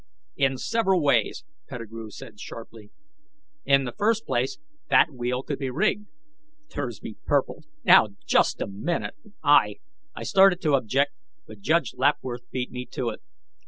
"In 0.35 0.57
several 0.57 0.99
ways!" 1.03 1.45
Pettigrew 1.69 2.09
said 2.09 2.39
sharply. 2.39 2.89
"In 3.65 3.83
the 3.83 3.91
first 3.91 4.25
place, 4.25 4.57
that 4.89 5.11
wheel 5.11 5.43
could 5.43 5.59
be 5.59 5.69
rigged." 5.69 6.07
Thursby 6.71 7.17
purpled. 7.27 7.65
"Now, 7.83 8.07
just 8.25 8.61
a 8.63 8.67
minute! 8.67 9.13
I" 9.43 9.75
I 10.15 10.23
started 10.23 10.59
to 10.63 10.73
object, 10.73 11.11
but 11.45 11.59
Judge 11.59 11.93
Lapworth 11.95 12.49
beat 12.49 12.71
me 12.71 12.87
to 12.87 13.09
it. 13.09 13.21